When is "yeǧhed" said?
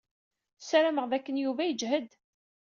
1.65-2.09